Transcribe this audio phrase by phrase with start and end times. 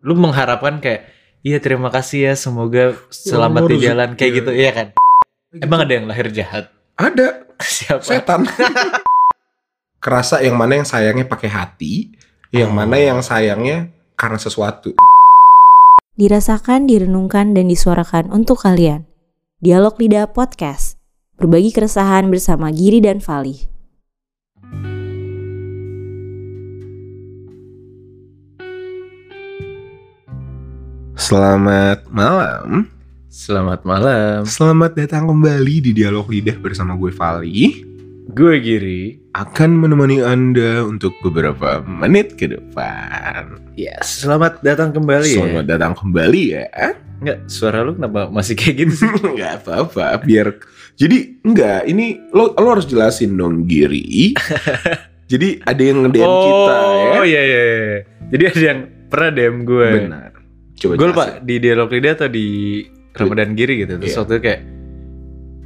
[0.00, 1.08] lu mengharapkan kayak
[1.44, 4.38] iya terima kasih ya semoga selamat di jalan kayak iya.
[4.40, 4.86] gitu iya kan
[5.56, 8.44] emang ada yang lahir jahat Ada siapa setan.
[10.04, 12.08] Kerasa yang mana yang sayangnya pakai hati,
[12.52, 12.76] yang Oh.
[12.76, 14.96] mana yang sayangnya karena sesuatu.
[16.16, 19.08] Dirasakan, direnungkan, dan disuarakan untuk kalian.
[19.60, 20.96] Dialog Lidah Podcast.
[21.40, 23.64] Berbagi keresahan bersama Giri dan Fali.
[31.30, 32.90] Selamat malam.
[33.30, 37.86] selamat malam Selamat datang kembali di Dialog Lidah bersama gue Vali.
[38.34, 43.62] gue Giri Akan menemani Anda untuk beberapa menit ke depan.
[43.78, 46.66] ya selamat datang kembali Selamat ya datang kembali ya.
[47.22, 50.58] Enggak, suara lu kenapa masih kayak gini sih Enggak apa-apa, biar
[50.98, 54.34] jadi enggak, ini lo lo harus jelasin dong Giri.
[55.30, 57.10] jadi ada yang nge-DM kita ya.
[57.14, 57.98] oh iya iya iya.
[58.34, 60.29] jadi ada yang pernah DM gue Benar.
[60.80, 62.46] Coba gue lupa di dialog lidah atau di
[63.12, 64.18] Ramadan Giri gitu terus Iya.
[64.18, 64.60] waktu itu kayak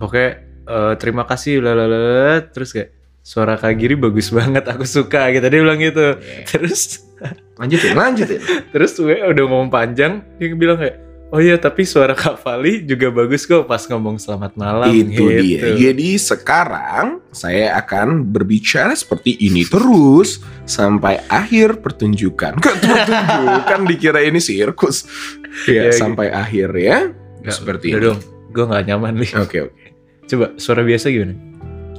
[0.01, 0.25] oke
[0.65, 5.61] eh, terima kasih lalala terus kayak suara Kak Giri bagus banget aku suka gitu dia
[5.61, 6.45] bilang gitu Iya.
[6.45, 7.01] terus
[7.55, 8.41] Lanjutin, lanjutin.
[8.75, 10.99] terus gue udah ngomong panjang dia bilang kayak
[11.35, 15.43] oh iya tapi suara Kak Fali juga bagus kok pas ngomong selamat malam Itu dia.
[15.43, 15.67] gitu.
[15.83, 22.55] Jadi sekarang saya akan berbicara seperti ini terus sampai akhir pertunjukan.
[22.57, 25.11] Kok pertunjukan dikira ini sirkus.
[25.67, 25.99] Ya, Ya, gitu.
[26.01, 27.11] sampai akhir ya.
[27.43, 28.07] Nggak, seperti udah ini.
[28.09, 28.19] dong
[28.55, 29.85] gue gak nyaman nih Oke, oke.
[30.25, 31.35] coba suara biasa gimana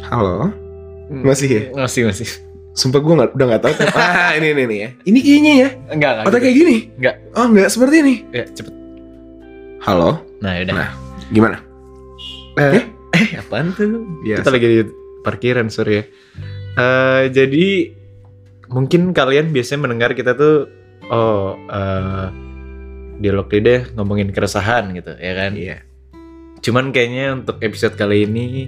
[0.08, 0.50] Halo.
[1.12, 1.62] Masih ya?
[1.76, 2.28] masih masih
[2.72, 3.74] Sumpah gue gak, udah gak tahu.
[4.00, 4.90] ah, ini, ini, ini ya.
[5.04, 5.70] Ini kayaknya ya.
[5.88, 6.44] enggak enggak Atau gitu.
[6.44, 6.76] kayak gini?
[6.96, 7.16] Nggak.
[7.32, 8.16] Oh, enggak seperti ini.
[8.32, 8.74] ya cepet
[9.86, 10.18] Halo.
[10.42, 10.90] nah udah Nah.
[11.30, 11.58] Gimana?
[12.58, 14.02] Eh, eh apaan tuh?
[14.26, 14.42] Biasa.
[14.42, 14.80] Kita lagi di
[15.22, 16.04] parkiran sorry ya.
[16.76, 17.94] Eh, jadi
[18.74, 20.66] mungkin kalian biasanya mendengar kita tuh
[21.14, 22.28] oh eh
[23.22, 25.54] dialog lidah ngomongin keresahan gitu ya kan.
[25.54, 25.86] Iya.
[26.66, 28.66] Cuman kayaknya untuk episode kali ini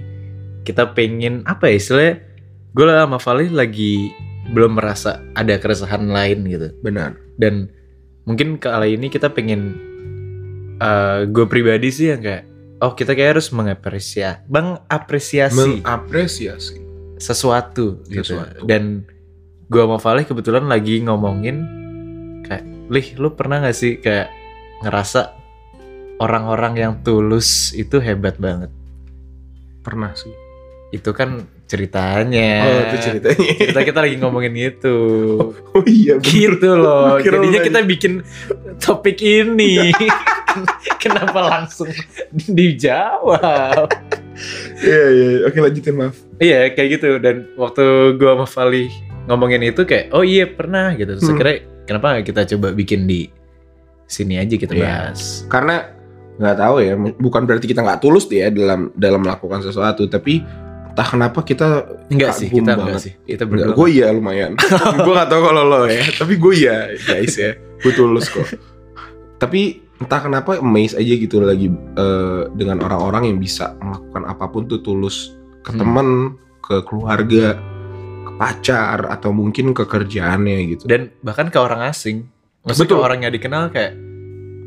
[0.62, 2.14] kita pengen apa ya istilahnya
[2.78, 4.12] gue lah sama Fali lagi
[4.54, 7.16] belum merasa ada keresahan lain gitu Benar.
[7.40, 7.72] dan
[8.28, 9.76] mungkin kali ini kita pengen
[10.78, 12.44] eh gue pribadi sih yang kayak
[12.78, 16.76] oh kita kayak harus mengapresiasi bang apresiasi Mengapresiasi.
[17.18, 18.62] sesuatu gitu Sesuatu.
[18.64, 19.02] dan
[19.66, 21.66] gue sama Valih kebetulan lagi ngomongin
[22.42, 24.30] kayak lih lu pernah gak sih kayak
[24.80, 25.34] ngerasa
[26.18, 28.70] orang-orang yang tulus itu hebat banget
[29.78, 30.32] Pernah sih.
[30.90, 33.48] itu kan ceritanya Oh, itu ceritanya.
[33.60, 34.96] cerita kita lagi ngomongin itu
[35.76, 36.24] Oh iya, bener.
[36.24, 38.12] gitu loh Kira jadinya kita bikin
[38.78, 39.92] topik ini
[41.02, 41.92] kenapa langsung
[42.48, 43.92] dijawab
[44.78, 45.28] Iya, iya.
[45.44, 46.14] Oke, lanjutin maaf.
[46.38, 47.82] iya kayak gitu dan waktu
[48.14, 48.86] gua sama Fali
[49.26, 51.34] ngomongin itu kayak oh iya pernah gitu terus Hmm.
[51.34, 53.26] akhirnya kenapa kita coba bikin di
[54.06, 54.82] sini aja kita Iya.
[55.10, 55.90] bahas Karena
[56.34, 60.38] nggak tahu ya, bukan berarti kita nggak tulus dia dalam dalam melakukan sesuatu, tapi
[60.98, 61.68] entah kenapa kita
[62.10, 62.82] enggak sih kita banget.
[62.82, 64.58] enggak sih kita berdua gue iya lumayan.
[65.06, 68.42] gue gak tau kalau lo ya, tapi gue iya guys ya, gue tulus kok.
[69.38, 74.66] tapi entah kenapa amaze aja gitu lagi eh, dengan orang-orang yang bisa melakukan apa pun
[74.66, 75.78] tuh tulus ke Hmm.
[75.78, 76.08] temen,
[76.58, 77.54] ke keluarga,
[78.24, 80.84] ke pacar atau mungkin ke kerjaannya gitu.
[80.84, 82.26] dan bahkan ke orang asing
[82.62, 82.98] maksudnya Betul.
[82.98, 83.94] ke orang yang dikenal kayak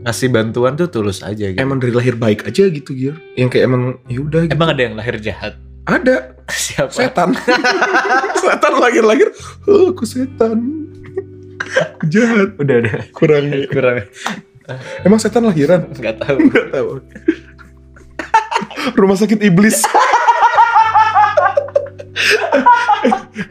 [0.01, 3.67] ngasih bantuan tuh tulus aja gitu Emang dari lahir baik aja gitu Gir, yang kayak
[3.67, 4.53] emang ya udah gitu.
[4.53, 6.37] emang ada yang lahir jahat ada.
[6.51, 6.91] Siapa?
[6.91, 7.31] Setan,
[8.43, 9.31] setan lahir-lahir,
[9.71, 10.59] oh, aku setan,
[11.63, 12.95] aku jahat, udah udah.
[13.15, 13.47] Kurang.
[13.71, 14.03] kurang.
[15.07, 15.87] Emang setan lahiran?
[15.95, 16.37] nggak tahu.
[16.51, 16.89] Nggak tahu.
[18.99, 19.79] Rumah sakit iblis.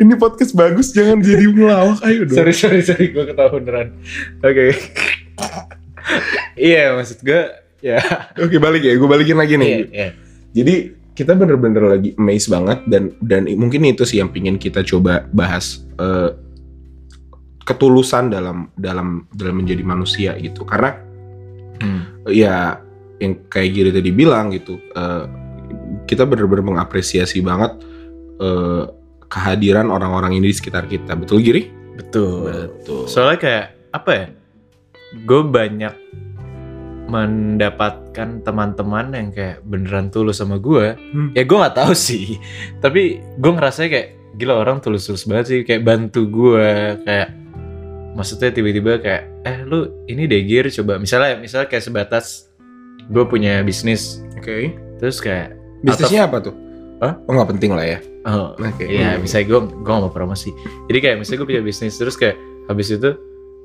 [0.00, 2.04] Ini podcast bagus, jangan jadi melawak.
[2.04, 2.36] Ayo dong.
[2.36, 3.16] sorry sorry sorry.
[3.16, 3.96] Gue ketawa beneran.
[4.44, 4.76] Oke.
[6.60, 7.42] Iya maksud gue
[7.80, 7.98] ya.
[8.36, 9.68] Oke balik ya, gue balikin lagi nih.
[9.68, 10.08] iya iya.
[10.52, 15.26] Jadi kita bener-bener lagi amazed banget dan dan mungkin itu sih yang pingin kita coba
[15.34, 16.32] bahas eh,
[17.66, 20.66] ketulusan dalam dalam dalam menjadi manusia gitu.
[20.66, 21.10] Karena
[21.80, 22.28] Hmm.
[22.28, 22.76] ya
[23.20, 25.24] yang kayak Giri tadi bilang gitu eh,
[26.04, 27.72] kita benar-benar mengapresiasi banget
[28.36, 28.84] eh,
[29.32, 33.66] kehadiran orang-orang ini di sekitar kita betul Giri betul betul soalnya kayak
[33.96, 34.26] apa ya
[35.24, 35.94] gue banyak
[37.10, 41.30] mendapatkan teman-teman yang kayak beneran tulus sama gue Hmm.
[41.32, 42.38] ya gue nggak tahu sih
[42.78, 46.66] tapi gue ngerasa kayak gila orang tulus-tulus banget sih kayak bantu gue
[47.02, 47.34] kayak
[48.12, 52.46] maksudnya tiba-tiba kayak eh lu ini deh gear coba misalnya misalnya kayak sebatas
[53.06, 56.54] gue punya bisnis oke terus kayak bisnisnya apa tuh
[57.00, 57.16] Hah?
[57.18, 59.24] oh nggak penting lah ya oh oke Iya, Hmm.
[59.24, 60.52] misalnya gue gue gak mau promosi.
[60.86, 62.36] Jadi kayak misalnya gue punya bisnis terus kayak
[62.68, 63.10] habis itu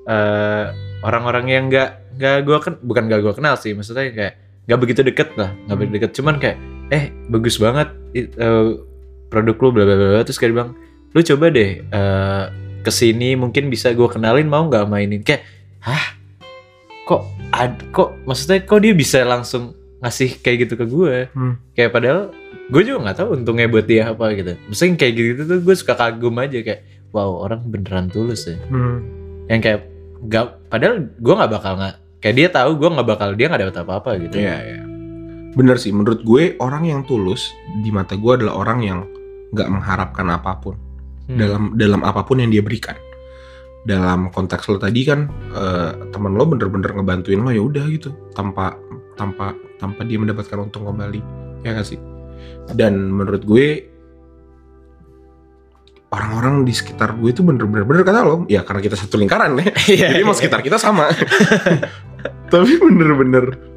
[0.08, 0.66] eh
[1.02, 4.34] orang-orang yang nggak nggak gue kan bukan nggak gue kenal sih maksudnya kayak
[4.66, 6.12] nggak begitu deket lah nggak begitu deket.
[6.16, 6.58] Cuman kayak
[6.94, 8.68] eh bagus banget eh,
[9.28, 10.72] produk lu bla bla bla terus kayak bilang
[11.12, 12.44] lu coba deh eh,
[12.86, 15.22] ke sini mungkin bisa gue kenalin mau nggak mainin?
[15.22, 15.44] Kayak
[15.82, 16.14] hah?
[17.06, 17.22] Kok
[17.54, 21.58] ad, kok maksudnya kok dia bisa langsung ngasih kayak gitu ke gue Hmm.
[21.74, 22.34] kayak padahal
[22.66, 24.58] gue juga nggak tahu untungnya buat dia apa gitu.
[24.70, 26.82] Maksudnya kayak gitu tuh gue suka kagum aja kayak
[27.14, 28.58] wow orang beneran tulus ya.
[28.70, 29.06] Hmm.
[29.46, 29.86] yang kayak
[30.26, 33.78] gak padahal gue nggak bakal nggak kayak dia tahu gue nggak bakal dia nggak dapat
[33.86, 34.82] apa-apa gitu Iya, iya.
[35.56, 37.48] Bener sih, menurut gue orang yang tulus
[37.80, 39.00] di mata gue adalah orang yang
[39.56, 40.76] nggak mengharapkan apa pun
[41.26, 41.42] Hmm.
[41.42, 42.94] dalam dalam apa pun yang dia berikan.
[43.82, 45.26] Dalam konteks lo tadi kan
[45.58, 48.78] eh, teman lo bener-bener ngebantuin lo ya udah gitu, tanpa
[49.18, 51.22] tanpa tanpa dia mendapatkan untung kembali,
[51.66, 51.98] ya gak sih?
[52.78, 53.90] Dan menurut gue
[56.16, 59.68] orang-orang di sekitar gue itu bener-bener bener kata lo, ya karena kita satu lingkaran ya.
[59.92, 60.40] Iya, Jadi emang iya.
[60.40, 61.12] sekitar kita sama.
[62.52, 63.76] Tapi bener-bener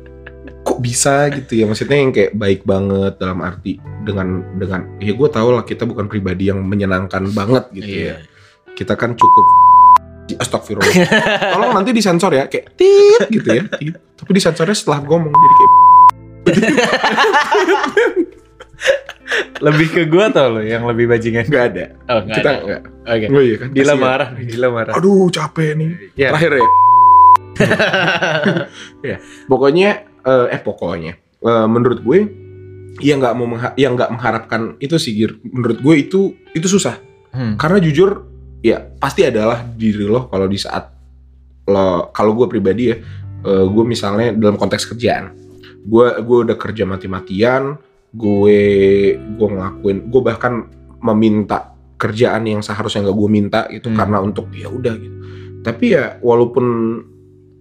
[0.62, 5.28] kok bisa gitu ya maksudnya yang kayak baik banget dalam arti dengan dengan ya gue
[5.32, 8.04] tau lah kita bukan pribadi yang menyenangkan banget gitu Iya.
[8.04, 8.16] ya
[8.76, 9.46] kita kan cukup
[10.36, 10.92] astagfirullah
[11.56, 13.64] tolong nanti disensor ya kayak tit gitu ya
[14.20, 15.72] tapi disensornya setelah ngomong jadi kayak
[19.58, 21.84] lebih ke gue tau lo yang lebih bajingan nggak ada.
[22.08, 22.62] Oh nggak kita ada.
[22.64, 22.82] nggak?
[23.08, 23.26] Oke.
[23.32, 23.68] Oh iya kan?
[23.74, 24.92] Dila marah nih Dila marah.
[24.94, 25.88] Aduh capek nih.
[26.14, 26.68] Ya terakhir ya.
[29.50, 29.90] Pokoknya
[30.22, 32.18] eh, eh pokoknya eh, menurut gue
[33.02, 33.46] yang nggak mau
[33.78, 35.38] yang nggak mengharapkan itu sih Gir.
[35.42, 36.20] menurut gue itu
[36.54, 37.06] itu susah.
[37.28, 37.60] Hmm.
[37.60, 38.24] karena jujur
[38.64, 40.88] ya pasti adalah diri lo kalau di saat
[41.68, 42.96] lo kalau gue pribadi ya
[43.44, 45.34] eh, gue misalnya dalam konteks kerjaan.
[45.88, 47.78] Gue gue udah kerja mati-matian
[48.10, 48.60] gue
[49.18, 50.64] gue ngelakuin gue bahkan
[50.98, 53.98] meminta kerjaan yang seharusnya nggak gue minta gitu Hmm.
[53.98, 55.16] karena untuk ya udah gitu
[55.60, 56.64] tapi ya walaupun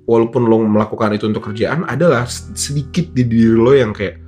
[0.04, 2.24] walaupun lo melakukan itu untuk kerjaan adalah
[2.54, 4.24] sedikit di diri lo yang kayak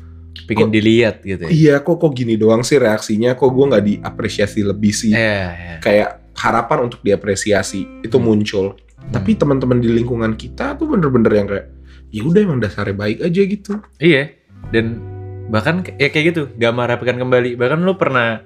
[0.45, 1.49] Pengen dilihat gitu ya.
[1.49, 5.75] iya kok kok gini doang sih reaksinya kok gue nggak diapresiasi lebih sih Iya, iya.
[5.79, 8.25] kayak harapan untuk diapresiasi itu Hmm.
[8.25, 8.65] muncul
[9.09, 11.67] tapi teman-teman di lingkungan kita tuh bener-bener yang kayak
[12.09, 14.35] ya udah emang dasarnya baik aja gitu Iya.
[14.69, 14.99] Dan
[15.49, 17.57] bahkan ya kayak gitu, gak mengharapkan kembali.
[17.57, 18.45] Bahkan lu pernah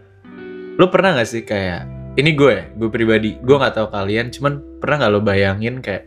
[0.79, 5.01] lu pernah gak sih kayak ini gue, gue pribadi, gue nggak tahu kalian, cuman pernah
[5.01, 6.05] nggak lo bayangin kayak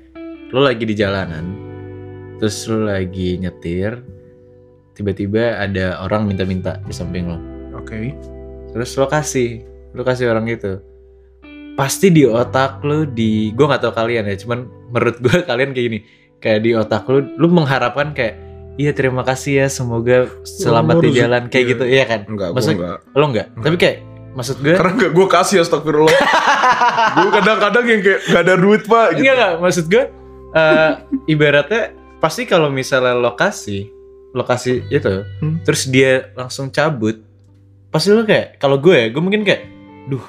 [0.55, 1.51] lo lagi di jalanan,
[2.39, 4.07] terus lo lagi nyetir,
[4.95, 7.39] tiba-tiba ada orang minta-minta di samping lo,
[7.75, 8.15] oke.
[8.71, 9.67] Terus lo kasih,
[9.99, 10.79] lo kasih orang itu,
[11.75, 14.63] pasti di otak lo di, gue nggak tahu kalian ya, cuman
[14.95, 15.99] menurut gue kalian kayak gini,
[16.39, 18.46] kayak di otak lo, lo mengharapkan kayak
[18.77, 21.73] Iya terima kasih ya semoga selamat di jalan kayak iya.
[21.73, 23.65] gitu iya kan enggak Maksud- enggak lo enggak Enggak.
[23.65, 23.97] tapi kayak
[24.37, 26.13] maksud gue karena enggak gue kasih astagfirullah
[27.17, 29.21] gue kadang-kadang yang kayak gak ada duit pak gitu.
[29.25, 30.05] enggak enggak maksud gue
[30.53, 30.91] eh,
[31.27, 31.83] ibaratnya
[32.17, 33.89] pasti kalau misalnya lokasi
[34.33, 35.65] lokasi itu Hmm.
[35.65, 37.17] terus dia langsung cabut
[37.89, 39.65] pasti lo kayak kalau gue ya gue mungkin kayak
[40.07, 40.21] duh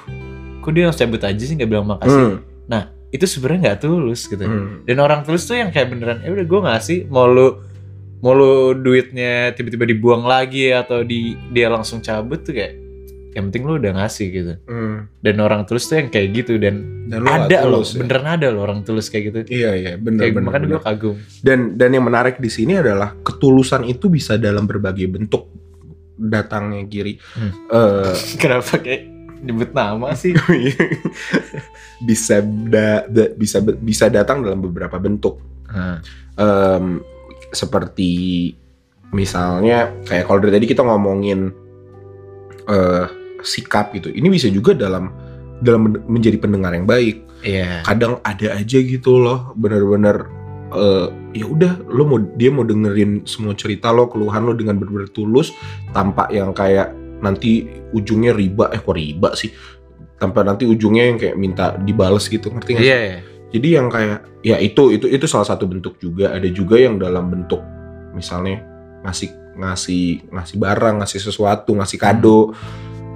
[0.64, 4.40] kok dia langsung cabut aja sih nggak bilang makasih Hmm, itu sebenarnya nggak tulus gitu
[4.40, 4.84] hmm.
[4.84, 7.60] dan orang tulus tuh yang kayak beneran ya udah gue ngasih mau lu
[8.18, 12.74] mau lu duitnya tiba-tiba dibuang lagi atau di dia langsung cabut tuh kayak
[13.28, 14.52] yang penting lu udah ngasih gitu.
[14.66, 15.06] Hmm.
[15.20, 17.98] dan orang tulus tuh yang kayak gitu dan dan lo nggak ada loh tulus ya.
[18.02, 19.38] beneran ada loh orang tulus kayak gitu.
[19.48, 21.16] Iya iya bener kayak bener, makanya gue kagum.
[21.38, 25.46] Dan dan yang menarik di sini adalah ketulusan itu bisa dalam berbagai bentuk
[26.16, 27.14] datangnya Giri.
[27.32, 27.52] Hmm.
[27.70, 29.02] Eh, kenapa kayak
[29.38, 30.34] nyebut nama sih?
[32.00, 35.42] Bisa da- da- bisa bisa datang dalam beberapa bentuk.
[35.66, 35.98] Nah,
[36.34, 37.02] Em,
[37.52, 38.52] seperti
[39.08, 41.48] misalnya kayak kalau dari tadi kita ngomongin
[42.68, 43.06] eh
[43.40, 45.08] sikap gitu ini bisa juga dalam
[45.62, 47.24] dalam men- menjadi pendengar yang baik.
[47.42, 47.86] Iya.
[47.86, 50.26] Kadang ada aja gitu loh bener-bener
[50.68, 55.08] eh ya udah lo mau dia mau dengerin semua cerita lo keluhan lo dengan bener-bener
[55.14, 55.54] tulus
[55.96, 56.92] tanpa yang kayak
[57.24, 58.70] nanti ujungnya riba.
[58.74, 59.50] Eh kok riba sih?
[60.18, 63.18] Tanpa nanti ujungnya yang kayak minta dibales gitu ngerti nggak iya iya.
[63.48, 66.36] Jadi yang kayak ya itu itu itu salah satu bentuk juga.
[66.36, 67.60] Ada juga yang dalam bentuk
[68.12, 68.60] misalnya
[69.06, 72.52] ngasih ngasih ngasih barang ngasih sesuatu ngasih kado.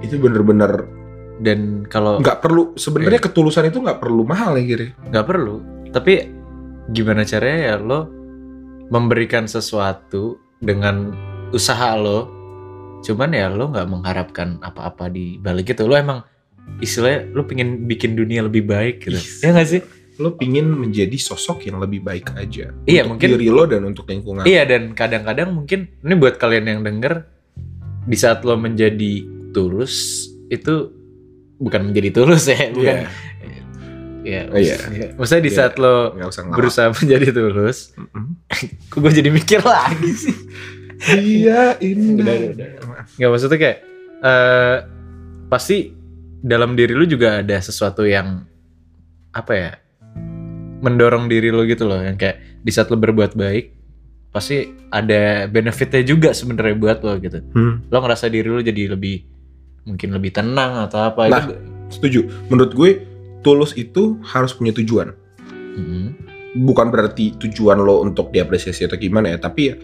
[0.01, 0.89] Itu bener-bener
[1.41, 5.55] dan kalau nggak perlu sebenarnya ketulusan itu nggak perlu mahal ya kira nggak perlu
[5.89, 6.29] tapi
[6.93, 8.05] gimana caranya ya lo
[8.93, 11.09] memberikan sesuatu dengan
[11.49, 12.29] usaha lo
[13.01, 15.83] cuman ya lo nggak mengharapkan apa-apa di balik itu.
[15.89, 16.21] Lo emang
[16.79, 19.43] istilahnya lo pengen bikin dunia lebih baik gitu Yes.
[19.43, 19.81] ya nggak sih
[20.15, 24.05] lo pingin menjadi sosok yang lebih baik aja Iya, untuk mungkin- diri lo dan untuk
[24.05, 27.25] lingkungan iya dan kadang-kadang mungkin ini buat kalian yang denger
[28.03, 30.91] di saat lo menjadi tulus itu
[31.57, 33.09] bukan menjadi tulus ya bukan Iya.
[34.23, 34.75] ya Oh, iya.
[35.15, 35.57] maksudnya di Iya.
[35.57, 36.13] saat lo
[36.51, 37.91] berusaha menjadi tulus
[38.89, 40.37] kok gue jadi mikir lagi sih
[41.03, 42.15] Iya, ini.
[42.15, 42.67] Udah, udah,
[43.17, 43.77] nggak maksudnya kayak
[44.23, 44.77] eh
[45.49, 45.91] pasti
[46.39, 48.47] dalam diri lu juga ada sesuatu yang
[49.29, 49.71] apa ya
[50.83, 53.71] mendorong diri lo gitu loh yang kayak di saat lo berbuat baik
[54.29, 59.23] pasti ada benefitnya juga sebenarnya buat lo gitu Hmm, lo ngerasa diri lo jadi lebih
[59.83, 61.43] mungkin lebih tenang atau apa Nah.
[61.43, 61.53] itu
[61.91, 62.19] setuju.
[62.47, 62.89] Menurut gue
[63.41, 65.11] tulus itu harus punya tujuan.
[65.77, 66.05] Mhm.
[66.63, 69.75] Bukan berarti tujuan lo untuk diapresiasi atau gimana ya, tapi ya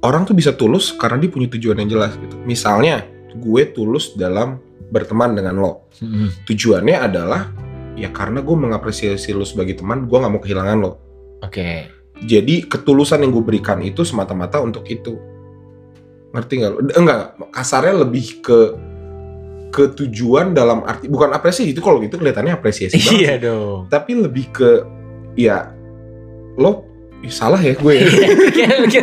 [0.00, 2.36] orang tuh bisa tulus karena dia punya tujuan yang jelas gitu.
[2.44, 3.02] Misalnya,
[3.34, 5.88] gue tulus dalam berteman dengan lo.
[5.98, 6.46] Mhm.
[6.46, 7.50] Tujuannya adalah
[7.94, 10.92] ya karena gue mengapresiasi lo sebagai teman, gue nggak mau kehilangan lo.
[11.40, 11.68] oke
[12.24, 15.18] Jadi ketulusan yang gue berikan itu semata-mata untuk itu.
[16.30, 16.78] Ngerti nggak lo?
[16.94, 17.20] Enggak,
[17.50, 18.58] kasarnya lebih ke
[19.70, 23.18] ke tujuan dalam arti bukan apresiasi itu kalau gitu kelihatannya apresiasi banget.
[23.18, 24.86] iya dong Tapi lebih ke
[25.34, 25.74] ya
[26.54, 26.86] lo
[27.26, 28.06] ih, salah ya gue ya.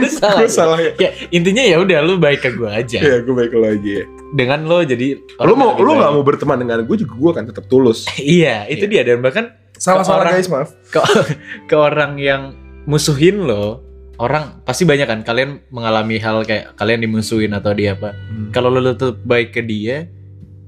[0.07, 0.95] Salah gue salah ya.
[0.95, 4.05] ya intinya ya udah lu baik ke gue aja Ya gue baik lo aja ya.
[4.31, 7.65] Dengan lo jadi Lo mau lo nggak mau berteman dengan gue juga gue akan tetap
[7.65, 8.07] tulus.
[8.19, 10.69] iya itu dia dan bahkan Salah salah orang- guys maaf.
[10.87, 10.99] ke,
[11.69, 13.81] ke orang yang musuhin lo
[14.15, 18.13] orang pasti banyak kan kalian mengalami hal kayak kalian dimusuhin atau dia apa
[18.49, 20.05] kalau lo tetap baik ke dia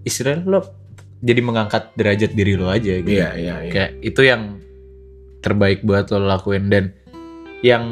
[0.02, 0.60] istilahnya lo
[1.20, 3.72] jadi mengangkat derajat diri lo aja gitu Iya iya iya.
[3.72, 4.58] kayak itu yang
[5.40, 6.92] terbaik buat lo lakuin dan
[7.62, 7.86] yang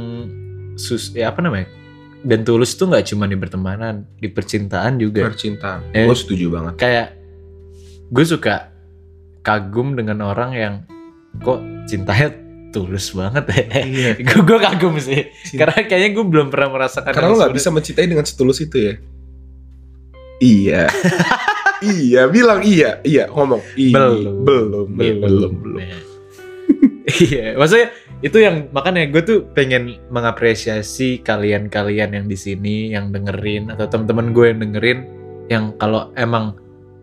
[0.73, 1.69] sus ya apa namanya
[2.21, 5.89] dan tulus tuh nggak cuma di pertemanan di percintaan juga Percintaan.
[5.91, 6.05] Eh.
[6.05, 6.73] Gue setuju banget.
[6.77, 7.07] kayak
[8.07, 8.69] gue suka
[9.41, 10.73] kagum dengan orang yang
[11.37, 12.29] kok cintanya
[12.69, 14.11] tulus banget ya Iya.
[14.27, 17.69] gue gue kagum sih Cinta- karena kayaknya gue belum pernah merasakan Karena lo nggak bisa
[17.69, 18.93] mencintai dengan setulus itu ya.
[20.37, 20.83] Iya.
[21.97, 23.61] iya, bilang iya, iya, ngomong.
[23.73, 24.35] Iya, Belum.
[24.41, 25.79] belum, iya, belum, belum.
[27.19, 27.89] iya maksudnya
[28.21, 34.29] itu yang makanya gue tuh pengen mengapresiasi kalian-kalian yang di sini yang dengerin atau teman-teman
[34.29, 34.99] gue yang dengerin
[35.49, 36.53] yang kalau emang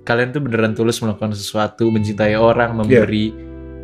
[0.07, 3.35] kalian tuh beneran tulus melakukan sesuatu mencintai orang memberi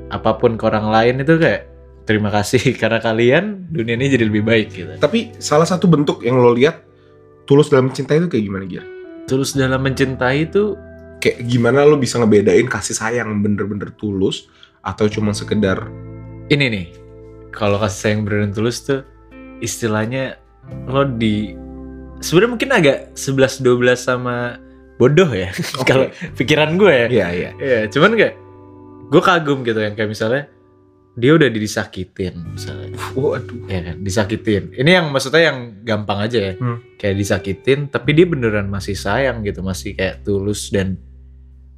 [0.08, 1.68] apa pun ke orang lain itu kayak
[2.06, 2.72] terima kasih.
[2.80, 4.92] Karena kalian dunia ini jadi lebih baik gitu.
[5.02, 6.80] Tapi salah satu bentuk yang lo lihat
[7.44, 8.84] tulus dalam cinta itu kayak gimana Gir?
[9.24, 10.76] tulus dalam mencintai itu
[11.22, 14.44] Kayak gimana lo bisa ngebedain kasih sayang bener-bener tulus
[14.84, 15.88] atau cuma sekedar
[16.52, 16.86] ini nih
[17.54, 19.06] kalau kasih sayang beneran tulus tuh
[19.58, 20.36] istilahnya
[20.84, 21.54] lo di
[22.18, 24.58] sebenarnya mungkin agak 11 12 sama
[24.96, 25.86] bodoh ya Oke.
[25.86, 27.50] kalau pikiran gue ya Iya, iya.
[27.56, 28.34] Iya, cuman kayak
[29.06, 30.42] gue kagum gitu yang kayak misalnya
[31.14, 33.70] dia udah disakitin misalnya Waduh.
[33.70, 36.82] ya kan disakitin ini yang maksudnya yang gampang aja ya Hmm.
[36.96, 40.98] kayak disakitin tapi dia beneran masih sayang gitu masih kayak tulus dan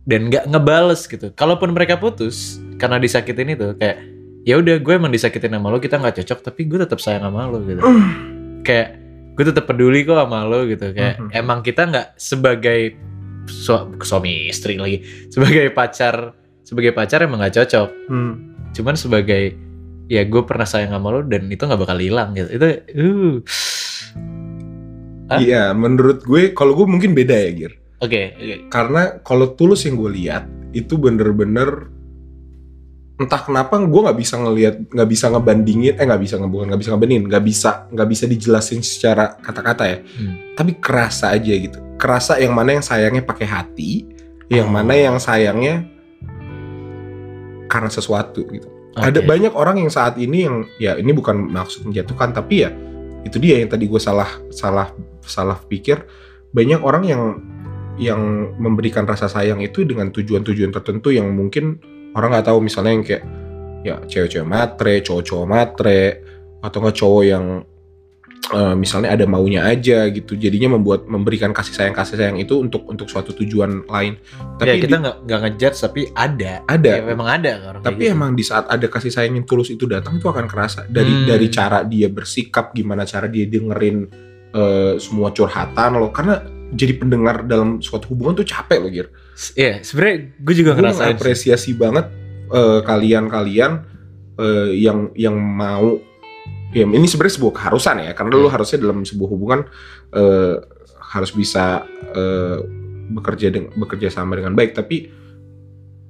[0.06, 3.99] dan nggak ngebales gitu kalaupun mereka putus karena disakitin itu kayak
[4.47, 7.45] ya udah gue emang disakitin sama lo kita nggak cocok tapi gue tetap sayang sama
[7.45, 7.83] lo gitu
[8.62, 8.88] kayak
[9.35, 11.31] gue tetap peduli kok sama lo gitu kayak Mhm.
[11.35, 12.95] emang kita nggak sebagai
[13.45, 16.31] su- suami istri lagi sebagai pacar
[16.62, 18.33] sebagai pacar emang nggak cocok Hmm.
[18.71, 19.55] cuman sebagai
[20.07, 23.35] ya gue pernah sayang sama lo dan itu nggak bakal hilang gitu itu uh
[25.26, 25.43] Hah?
[25.43, 27.73] Iya, menurut gue kalau gue mungkin beda ya Gir.
[27.99, 31.91] oke oke Karena kalau tulus yang gue lihat itu bener-bener
[33.16, 36.80] entah kenapa gue nggak bisa ngelihat nggak bisa ngebandingin eh nggak bisa nge- bukan nggak
[36.80, 40.35] bisa ngebandingin nggak bisa nggak bisa dijelasin secara kata-kata ya Hmm.
[40.52, 44.04] tapi kerasa aja gitu kerasa yang mana yang sayangnya pakai hati
[44.52, 44.75] yang Oh.
[44.76, 45.88] mana yang sayangnya
[47.66, 49.28] karena sesuatu gitu ada Oke.
[49.28, 52.70] banyak orang yang saat ini yang ya ini bukan maksud menjatuhkan tapi ya
[53.25, 56.04] itu dia yang tadi gue salah salah salah pikir
[56.52, 57.23] banyak orang yang
[57.96, 58.20] yang
[58.56, 61.80] memberikan rasa sayang itu dengan tujuan-tujuan tertentu yang mungkin
[62.16, 63.23] orang nggak tahu misalnya yang kayak
[63.85, 66.02] ya cewek-cewek matre cowok-cowok matre
[66.58, 67.44] atau nggak cowok yang
[68.46, 70.35] eh, misalnya ada maunya aja gitu.
[70.35, 74.16] Jadinya membuat memberikan kasih sayang kasih sayang itu untuk untuk suatu tujuan lain.
[74.16, 76.52] Ya tapi kita di- nggak nggak ngejudge tapi ada.
[76.66, 76.92] Ada.
[76.99, 78.14] Ya, memang ada orang tapi gitu.
[78.14, 80.87] emang di saat ada kasih sayang yang tulus itu datang itu akan kerasa.
[80.87, 81.26] Dari Hmm.
[81.26, 83.99] dari cara dia bersikap gimana cara dia dengerin
[84.56, 86.08] eh, semua curhatan lo.
[86.14, 86.38] Karena
[86.73, 89.08] jadi pendengar dalam suatu hubungan tuh capek loh Gir.
[89.52, 91.06] Iya, sebenarnya gue juga Gue ngerasain.
[91.06, 91.14] sih.
[91.14, 92.06] apresiasi banget
[92.49, 93.73] eh, kalian-kalian
[94.37, 95.99] eh, yang yang mau
[96.70, 98.54] ya ini sebenarnya sebuah keharusan ya karena lu Hmm.
[98.54, 99.61] harusnya dalam sebuah hubungan
[100.11, 100.54] eh,
[101.06, 102.58] harus bisa eh,
[103.06, 105.06] bekerja dengan bekerja sama dengan baik tapi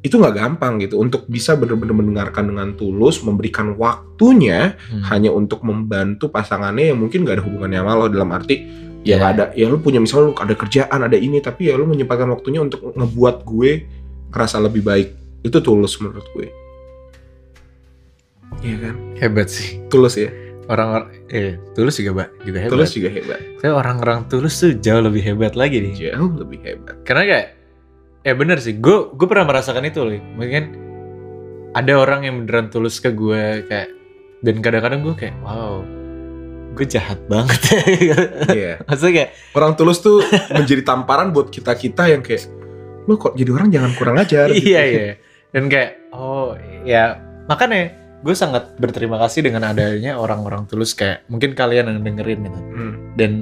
[0.01, 5.03] itu nggak gampang gitu untuk bisa benar-benar mendengarkan dengan tulus memberikan waktunya Hmm.
[5.11, 8.57] hanya untuk membantu pasangannya yang mungkin gak ada hubungannya sama lo dalam arti
[9.07, 9.17] ya Ya.
[9.17, 12.27] nggak ada ya lu punya misalnya lu ada kerjaan ada ini tapi ya lu menyempatkan
[12.27, 13.71] waktunya untuk ngebuat gue
[14.35, 15.09] ngerasa lebih baik
[15.41, 16.51] itu tulus menurut gue
[18.57, 18.95] Iya kan?
[19.21, 19.85] Hebat sih.
[19.87, 20.31] Tulus ya.
[20.67, 22.73] Orang eh tulus juga, Mbak, juga hebat.
[22.73, 23.41] Tulus juga hebat.
[23.61, 25.93] Tapi orang-orang tulus tuh jauh lebih hebat lagi nih.
[26.11, 26.97] Jauh lebih hebat.
[27.05, 27.47] Karena kayak
[28.25, 30.19] ya bener sih, gue gue pernah merasakan itu loh.
[30.41, 30.65] Mungkin
[31.77, 33.93] ada orang yang beneran tulus ke gue kayak
[34.41, 35.85] dan kadang-kadang gue kayak wow,
[36.77, 37.61] gue jahat banget.
[38.53, 38.85] Iya.
[38.85, 40.21] Maksudnya kayak Orang tulus tuh
[40.53, 42.47] menjadi tamparan buat kita-kita yang kayak
[43.07, 44.51] lu kok jadi orang jangan kurang ajar.
[44.55, 44.69] gitu.
[44.69, 45.15] iya iya.
[45.51, 46.53] Dan kayak oh
[46.85, 47.17] ya
[47.49, 52.61] makanya gue sangat berterima kasih dengan adanya orang-orang tulus kayak mungkin kalian yang dengerin gitu.
[52.61, 52.95] Hmm.
[53.15, 53.33] dan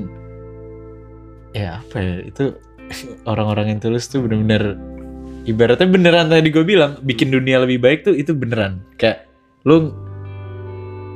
[1.56, 2.44] ya apa ya itu
[3.30, 4.76] orang-orang yang tulus tuh bener-bener
[5.48, 9.24] ibaratnya beneran tadi gue bilang bikin dunia lebih baik tuh itu beneran kayak
[9.64, 9.94] lu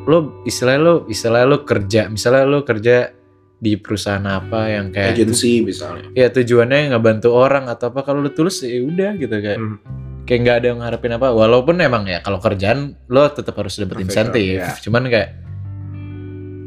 [0.09, 3.13] lu istilahnya lu istilahnya lu kerja misalnya lu kerja
[3.59, 6.09] di perusahaan apa yang kayak Agensi misalnya.
[6.15, 9.77] ya tujuannya ngebantu orang atau apa kalau lu tulus ya udah gitu kayak Hmm.
[10.25, 13.99] kayak nggak ada yang ngarepin apa walaupun emang ya kalau kerjaan lo tetap harus dapet
[14.01, 14.73] insentif ya.
[14.79, 15.29] cuman kayak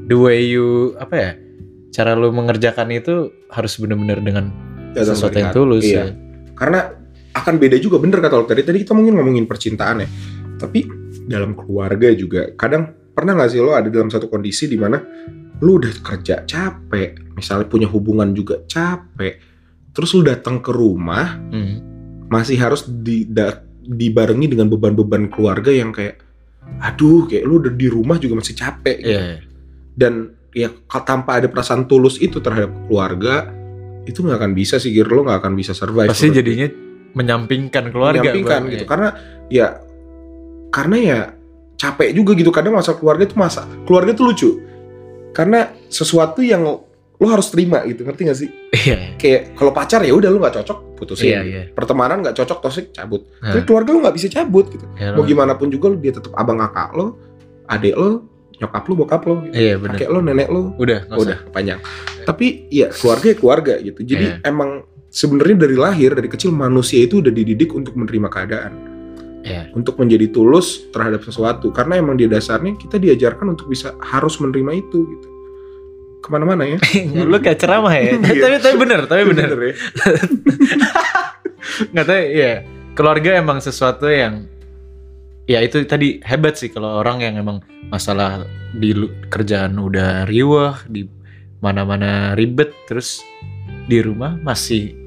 [0.06, 1.32] the way you apa ya
[1.90, 3.14] cara lu mengerjakan itu
[3.50, 4.46] harus bener-bener dengan
[4.92, 6.04] Datang sesuatu yang tulus Iya.
[6.04, 6.06] ya.
[6.52, 6.80] Karena
[7.32, 8.60] akan beda juga bener kata lo tadi.
[8.60, 10.08] Tadi kita mungkin ngomongin percintaan ya.
[10.60, 10.84] Tapi
[11.26, 14.98] dalam keluarga juga kadang pernah gak sih lo ada dalam satu kondisi di mana
[15.62, 19.38] lu udah kerja capek, misalnya punya hubungan juga capek,
[19.92, 21.76] terus lu datang ke rumah Hmm.
[22.26, 26.18] masih harus di, da- dibarengi dengan beban-beban keluarga yang kayak
[26.80, 29.12] aduh kayak lu udah di rumah juga masih capek gitu.
[29.12, 29.38] Iya.
[29.92, 30.14] dan
[30.52, 33.50] ya tanpa ada perasaan tulus itu terhadap keluarga
[34.04, 36.70] itu nggak akan bisa sih lo nggak akan bisa survive Pasti jadinya
[37.12, 38.24] menyampingkan keluarga.
[38.24, 39.10] menyampingkan gitu karena
[39.48, 39.68] ya
[40.70, 41.20] karena ya
[41.82, 42.54] capek juga gitu.
[42.54, 44.50] Kadang masa keluarga itu masa keluarga itu lucu.
[45.34, 46.62] Karena sesuatu yang
[47.22, 48.50] lo harus terima gitu ngerti gak sih?
[48.74, 49.14] Iya.
[49.18, 51.30] kayak kalau pacar ya udah lo nggak cocok putusin.
[51.30, 51.62] Iya, iya.
[51.70, 53.30] pertemanan nggak cocok tosik cabut.
[53.42, 53.54] Nah.
[53.54, 54.86] tapi keluarga lo nggak bisa cabut gitu.
[54.98, 57.18] Ya, mau gimana pun juga lo dia tetap abang kakak lo
[57.70, 58.26] adik lo
[58.58, 59.54] nyokap lo bokap lo gitu.
[59.54, 60.74] Iya kakek lo nenek lo.
[60.82, 61.80] Udah, nggak udah panjang.
[62.26, 64.00] Tapi ya keluarga ya keluarga gitu.
[64.02, 64.50] Jadi Iya.
[64.50, 64.70] emang
[65.14, 68.91] sebenarnya dari lahir dari kecil manusia itu udah dididik untuk menerima keadaan
[69.42, 69.74] Iya.
[69.74, 74.86] untuk menjadi tulus terhadap sesuatu karena emang di dasarnya kita diajarkan untuk bisa harus menerima
[74.86, 75.28] itu gitu
[76.22, 76.78] ke mana-mana ya.
[77.32, 78.14] Lu kayak ceramah ya.
[78.22, 78.38] Iya.
[78.38, 79.50] tapi tapi bener, tapi bener.
[79.50, 79.74] ya
[81.94, 82.54] nggak tahu ya
[82.94, 84.46] keluarga emang sesuatu yang
[85.50, 87.58] ya itu tadi hebat sih kalau orang yang emang
[87.90, 88.46] masalah
[88.78, 88.94] di
[89.34, 91.10] kerjaan udah riwah di
[91.62, 93.22] mana-mana ribet terus
[93.90, 95.01] di rumah masih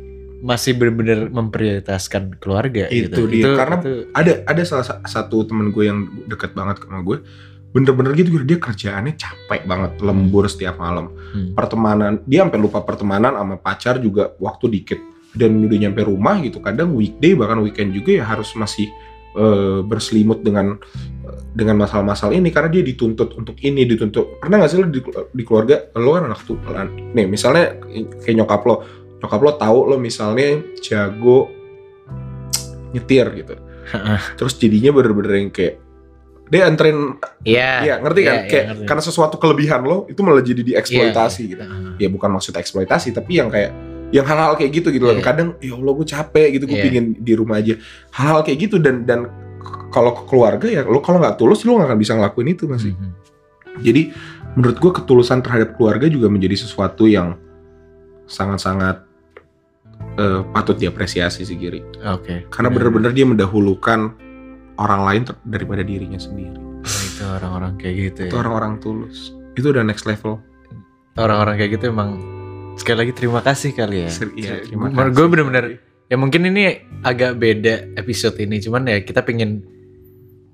[0.44, 3.32] masih benar-benar memprioritaskan keluarga Itu gitu.
[3.32, 7.24] dia, karena- itu- ada ada salah sa- satu temen gue yang deket banget sama gue.
[7.72, 11.10] Bener-bener gitu dia kerjaannya capek banget lembur setiap malam.
[11.34, 11.50] Hmm.
[11.50, 15.00] pertemanan dia sampai lupa pertemanan sama pacar juga waktu dikit.
[15.34, 18.86] Dan udah nyampe rumah gitu kadang weekday bahkan weekend juga ya harus masih
[19.34, 20.78] eh, berselimut dengan
[21.26, 22.54] eh, dengan masalah-masalah ini.
[22.54, 24.38] Karena dia dituntut untuk ini dituntut.
[24.38, 25.00] Pernah nggak sih lo di,
[25.34, 26.54] di keluarga lo kan anak tuh
[27.10, 27.80] nih misalnya
[28.22, 28.76] kayak nyokap lo
[29.24, 31.48] nyokap lo tahu lo misalnya jago
[32.92, 33.54] nyetir gitu
[34.36, 35.74] terus jadinya bener-bener yang kayak
[36.44, 37.70] dia anterin Iya.
[37.82, 38.84] ya ngerti kan iya, iya, kayak ngerti.
[38.84, 42.04] karena sesuatu kelebihan lo itu malah jadi dieksploitasi Iya, gitu iya.
[42.04, 43.72] ya bukan maksud eksploitasi tapi yang kayak
[44.12, 45.24] yang hal-hal kayak gitu gitu loh Iya.
[45.24, 46.84] kadang ya Allah gue capek gitu gue Iya.
[46.84, 47.74] pingin di rumah aja
[48.12, 49.26] hal-hal kayak gitu dan dan
[49.88, 52.92] kalau ke keluarga ya lo kalau nggak tulus lo nggak akan bisa ngelakuin itu masih
[52.92, 53.10] Mhm.
[53.80, 54.02] jadi
[54.54, 57.34] menurut gue ketulusan terhadap keluarga juga menjadi sesuatu yang
[58.24, 59.02] sangat-sangat
[60.14, 62.46] eh, patut diapresiasi sih Giri Oke.
[62.48, 62.90] karena Benar.
[62.90, 64.00] bener-bener dia mendahulukan
[64.76, 68.28] orang lain daripada dirinya sendiri Nah, itu orang-orang kayak gitu ya.
[68.28, 70.36] itu orang-orang tulus itu udah next level
[71.16, 72.20] orang-orang kayak gitu emang
[72.74, 74.10] sekali lagi terima kasih kali ya.
[74.36, 75.14] Iya, terima kasih.
[75.14, 75.64] gue bener-bener
[76.04, 79.64] ya mungkin ini agak beda episode ini cuman ya kita pengen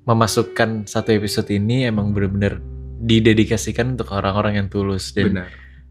[0.05, 2.61] memasukkan satu episode ini emang bener-bener
[3.01, 5.49] didedikasikan untuk orang-orang yang tulus dan benar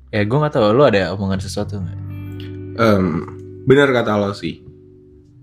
[0.10, 1.98] ya gue nggak tahu lo ada omongan sesuatu nggak?
[2.80, 3.06] Em,
[3.70, 4.66] benar kata lo sih.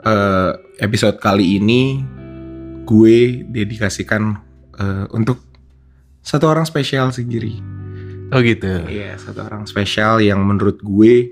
[0.02, 0.50] Eh,
[0.82, 2.02] episode kali ini
[2.82, 4.34] gue dedikasikan
[4.78, 5.38] eh, untuk
[6.26, 7.54] satu orang spesial sih Giri.
[8.34, 8.82] Oh gitu.
[8.90, 11.30] Iya, satu orang spesial yang menurut gue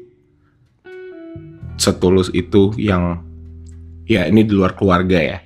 [1.74, 3.26] setulus itu yang
[4.07, 5.38] ya ini di luar keluarga ya.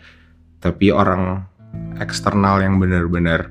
[0.60, 1.48] Tapi orang
[1.96, 3.48] eksternal yang benar-benar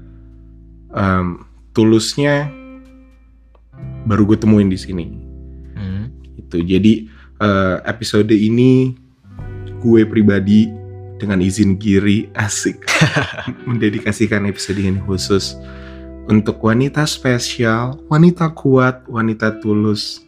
[0.93, 1.41] em,
[1.73, 2.45] tulusnya
[4.05, 5.05] baru gue temuin di sini
[5.77, 6.09] Hmm.
[6.41, 7.05] itu jadi
[7.37, 8.93] eh, episode ini
[9.77, 10.69] gue pribadi
[11.17, 12.85] dengan izin Giri asik
[13.69, 15.57] mendedikasikan episode ini khusus
[16.27, 20.21] untuk wanita spesial wanita kuat wanita tulus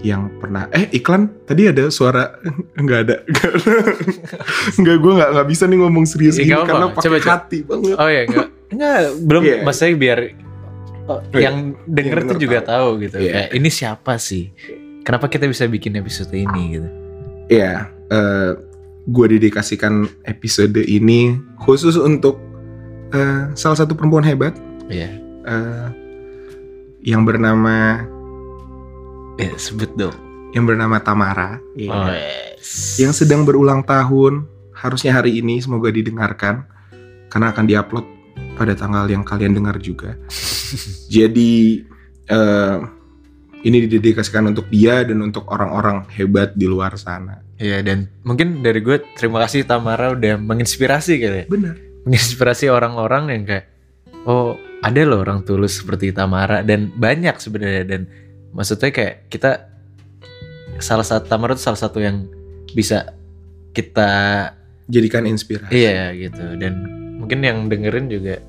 [0.00, 2.38] yang pernah eh iklan tadi ada suara
[2.80, 3.16] nggak ada
[4.80, 7.32] nggak gue nggak nggak bisa nih ngomong serius Ih, gini nggak karena pakai Coba, coba.
[7.36, 9.56] hati banget Oh ya nggak enggak belum Iya.
[9.60, 10.18] maksudnya biar
[11.04, 12.70] oh, yang denger Yang tuh juga tahu.
[12.70, 13.16] tahu gitu.
[13.18, 13.32] Iya.
[13.34, 14.44] Kayak ini siapa sih?
[15.02, 16.88] Kenapa kita bisa bikin episode ini gitu?
[17.48, 18.50] Iya, eh
[19.04, 22.36] gue dedikasikan episode ini khusus untuk
[23.10, 24.54] eh, salah satu perempuan hebat
[24.86, 25.10] Iya.
[25.44, 25.86] eh,
[27.02, 28.04] yang bernama
[29.34, 30.12] Ya, sebut dong.
[30.52, 31.56] yang bernama Tamara
[31.88, 32.98] Oh, yes.
[32.98, 34.44] yang sedang berulang tahun.
[34.74, 36.64] Harusnya hari ini semoga didengarkan
[37.28, 38.04] karena akan diupload
[38.54, 40.16] pada tanggal yang kalian dengar juga.
[41.08, 41.82] Jadi
[42.28, 42.76] eh,
[43.60, 47.44] ini didedikasikan untuk dia dan untuk orang-orang hebat di luar sana.
[47.60, 51.44] Iya dan mungkin dari gue terima kasih Tamara udah menginspirasi ya.
[51.44, 51.76] Benar.
[52.08, 53.66] Menginspirasi orang-orang yang kayak
[54.24, 58.00] oh ada loh orang tulus seperti Tamara dan banyak sebenarnya dan
[58.56, 59.68] maksudnya kayak kita
[60.80, 62.24] salah satu Tamara tuh salah satu yang
[62.72, 63.12] bisa
[63.76, 64.10] kita
[64.90, 65.70] Jadikan inspirasi.
[65.70, 66.82] iya gitu dan
[67.20, 68.42] mungkin yang dengerin juga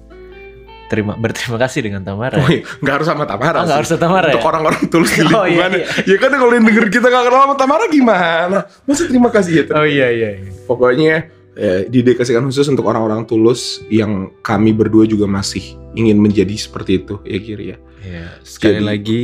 [0.91, 2.35] terima berterima kasih dengan Tamara.
[2.35, 2.67] Oh, iya.
[2.83, 3.57] nggak harus sama Tamara.
[3.57, 3.71] Oh, sih.
[3.73, 4.49] harus sama Tamara Untuk ya?
[4.51, 5.79] orang-orang tulus di Oh, iya, lingkungannya.
[5.79, 5.87] iya.
[6.03, 8.59] Ya kan kalau yang denger kita nggak kenal sama Tamara gimana?
[8.83, 9.63] Masa terima kasih ya.
[9.71, 10.29] Oh iya iya.
[10.37, 10.51] iya.
[10.67, 11.15] Pokoknya
[11.53, 17.15] eh, didedikasikan khusus untuk orang-orang tulus yang kami berdua juga masih ingin menjadi seperti itu
[17.23, 17.77] ya Kiri ya.
[18.01, 19.23] Iya, sekali Jadi- lagi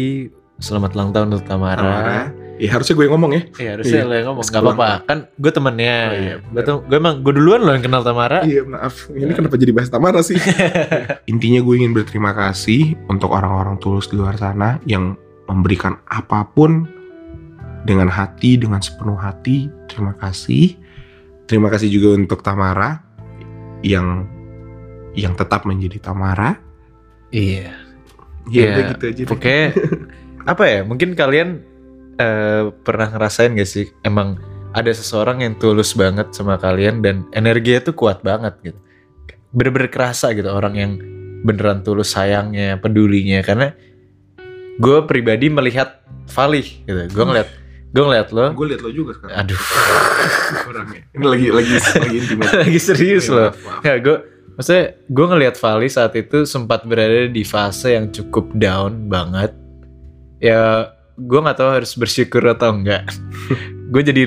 [0.58, 1.78] selamat ulang tahun untuk Tamara.
[1.78, 2.20] Tamara.
[2.58, 3.42] Ya harusnya gue yang ngomong ya.
[3.56, 4.10] Iya harusnya Iya.
[4.10, 4.90] lo yang ngomong Gak apa-apa.
[5.06, 8.42] Kan gue temennya Oh, iya, Gue tuh Gue emang Gue duluan loh yang kenal Tamara
[8.42, 8.96] Iya maaf.
[9.10, 10.42] Ini kenapa jadi bahas Tamara sih?
[11.32, 15.14] Intinya gue ingin berterima kasih untuk orang-orang tulus di luar sana yang
[15.46, 16.90] memberikan apa pun
[17.86, 19.70] dengan hati, dengan sepenuh hati.
[19.88, 20.76] Terima kasih.
[21.46, 23.00] Terima kasih juga untuk Tamara
[23.80, 24.26] yang
[25.14, 26.58] yang tetap menjadi Tamara.
[27.30, 27.70] Iya
[28.48, 29.24] Ya Iya, gitu aja.
[29.28, 29.64] Pokoknya
[30.52, 31.67] Apa ya Mungkin kalian
[32.20, 34.38] eh, Pernah ngerasain gak sih Emang
[34.76, 38.80] ada seseorang yang tulus banget sama kalian Dan energinya tuh kuat banget gitu
[39.56, 41.00] Bener-bener kerasa gitu Orang yang
[41.42, 43.74] beneran tulus sayangnya Pedulinya Karena
[44.78, 47.50] Gue pribadi melihat Valih gitu Gue ngeliat
[47.96, 49.36] Gue ngeliat lo Gue liat lo juga sekarang.
[49.42, 49.62] Aduh
[50.68, 51.02] Orangnya.
[51.16, 52.52] Ini lagi lagi lagi intimate.
[52.68, 53.82] Lagi serius Iya, maaf.
[53.82, 54.18] Ya gue
[54.58, 59.54] Maksudnya gue ngelihat Vali saat itu sempat berada di fase yang cukup down banget.
[60.42, 63.10] Ya gue nggak tahu harus bersyukur atau enggak.
[63.94, 64.22] gue jadi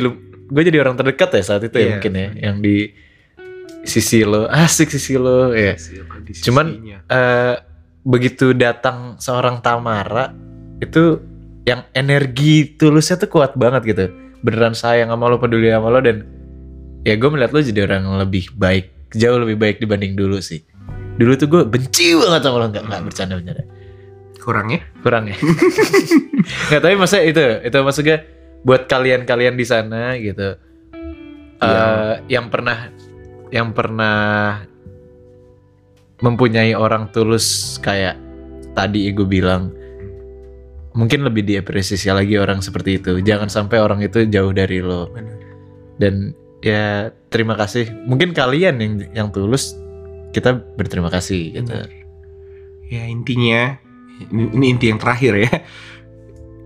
[0.51, 1.91] gue jadi orang terdekat ya saat itu ya Iya.
[1.97, 2.91] mungkin ya, yang di
[3.87, 5.79] sisi lo asik sisi lo ya.
[6.27, 6.67] Di Cuman.
[7.07, 7.55] Eh,
[8.01, 10.33] begitu datang seorang Tamara
[10.81, 11.21] itu
[11.69, 14.05] yang energi tulusnya tuh kuat banget gitu.
[14.43, 16.25] Beneran sayang sama lo peduli sama lo dan
[17.05, 20.65] ya gue melihat lo jadi orang yang lebih baik jauh lebih baik dibanding dulu sih.
[21.21, 23.63] Dulu tuh gue benci banget sama lo nggak nggak bercanda bercanda
[24.41, 24.81] kurang ya.
[25.05, 25.37] kurang ya?
[26.73, 28.19] Nggak tapi maksudnya itu itu maksudnya
[28.65, 30.57] buat kalian-kalian di sana gitu.
[31.61, 31.85] Iya.
[31.85, 32.89] eh, yang pernah
[33.53, 34.19] yang pernah
[36.21, 38.17] mempunyai orang tulus kayak
[38.77, 39.73] tadi gue bilang
[40.95, 43.21] mungkin lebih diapresiasi lagi orang seperti itu.
[43.21, 45.11] Jangan sampai orang itu jauh dari lo.
[46.01, 46.33] Dan
[46.65, 47.89] ya terima kasih.
[48.09, 49.77] Mungkin kalian yang yang tulus
[50.35, 51.75] kita berterima kasih gitu.
[52.91, 53.79] Ya intinya
[54.29, 55.53] ini, ini inti yang terakhir ya.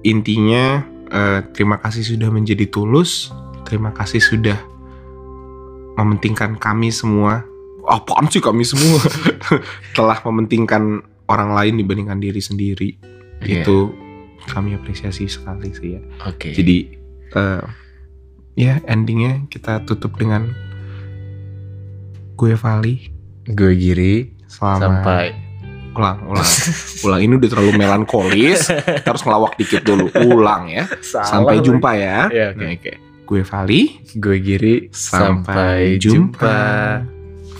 [0.05, 3.31] Intinya eh, terima kasih sudah menjadi tulus.
[3.64, 4.59] Terima kasih sudah
[5.97, 7.47] mementingkan kami semua.
[7.85, 9.01] Apaan sih kami semua?
[9.97, 12.90] Telah mementingkan orang lain dibandingkan diri sendiri.
[13.45, 13.64] Iya.
[13.64, 14.05] Itu
[14.51, 16.03] kami apresiasi sekali sih ya.
[16.29, 16.77] oke Jadi
[17.33, 17.64] eh,
[18.59, 20.53] ya endingnya kita tutup dengan
[22.35, 23.09] gue Vali
[23.45, 25.43] gue giri selamat sampai
[25.94, 26.50] ulang ulang.
[27.07, 27.20] Ulang.
[27.22, 28.70] Ini udah terlalu melankolis.
[28.70, 30.11] Kita harus ngelawak dikit dulu.
[30.14, 30.85] Ulang ya.
[31.02, 32.18] Sampai jumpa ya.
[32.30, 32.66] Ya, oke.
[32.78, 32.92] Oke.
[33.24, 33.83] gue Vali
[34.20, 34.76] gue giri.
[34.92, 37.00] Sampai, jumpa,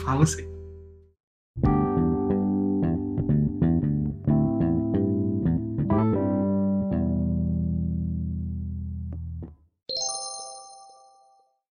[0.05, 0.54] Fals ya